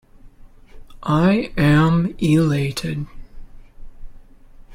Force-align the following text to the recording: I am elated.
I 1.03 1.53
am 1.57 2.15
elated. 2.17 3.05